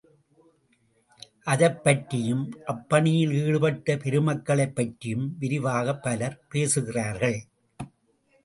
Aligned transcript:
அதைப் 1.43 1.83
பற்றியும் 1.83 2.41
அப்பணியில் 2.67 3.33
ஈடுபட்ட 3.43 3.95
பெருமக்களைப் 3.95 4.75
பற்றியும் 4.75 5.37
விரிவாகப் 5.39 6.03
பலர் 6.03 6.39
பேசுகிறார்கள். 6.49 7.39